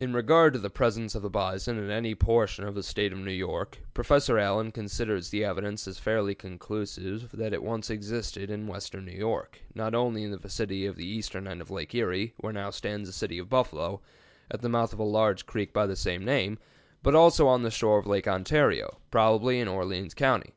In 0.00 0.12
regard 0.12 0.54
to 0.54 0.58
the 0.58 0.70
presence 0.70 1.14
of 1.14 1.22
the 1.22 1.30
bison 1.30 1.78
in 1.78 1.88
any 1.88 2.16
portion 2.16 2.66
of 2.66 2.74
the 2.74 2.82
State 2.82 3.12
of 3.12 3.20
New 3.20 3.30
York, 3.30 3.78
Professor 3.94 4.40
Allen 4.40 4.72
considers 4.72 5.28
the 5.30 5.44
evidence 5.44 5.86
as 5.86 6.00
fairly 6.00 6.34
conclusive 6.34 7.30
that 7.32 7.52
it 7.52 7.62
once 7.62 7.88
existed 7.88 8.50
in 8.50 8.66
western 8.66 9.04
New 9.04 9.16
York, 9.16 9.60
not 9.72 9.94
only 9.94 10.24
in 10.24 10.32
the 10.32 10.36
vicinity 10.36 10.84
of 10.84 10.96
the 10.96 11.06
eastern 11.06 11.46
end 11.46 11.60
of 11.60 11.70
Lake 11.70 11.94
Erie, 11.94 12.34
where 12.38 12.52
now 12.52 12.70
stands 12.70 13.08
the 13.08 13.12
city 13.12 13.38
of 13.38 13.48
Buffalo, 13.48 14.00
at 14.50 14.62
the 14.62 14.68
mouth 14.68 14.92
of 14.92 14.98
a 14.98 15.04
large 15.04 15.46
creek 15.46 15.70
of 15.76 15.88
the 15.88 15.94
same 15.94 16.24
name, 16.24 16.58
but 17.04 17.14
also 17.14 17.46
on 17.46 17.62
the 17.62 17.70
shore 17.70 17.98
of 17.98 18.06
Lake 18.08 18.26
Ontario, 18.26 18.98
probably 19.12 19.60
in 19.60 19.68
Orleans 19.68 20.12
County. 20.14 20.54